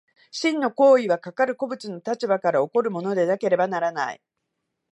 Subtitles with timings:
[0.31, 4.21] 真の当為はかかる個物の立場から起こるものでなければならない。